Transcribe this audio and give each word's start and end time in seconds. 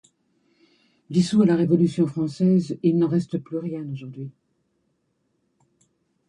Dissout 1.11 1.43
à 1.43 1.45
la 1.45 1.55
Révolution 1.55 2.07
française, 2.07 2.79
il 2.81 2.97
n'en 2.97 3.07
reste 3.07 3.37
plus 3.37 3.59
rien 3.59 3.87
aujourd'hui. 3.87 4.31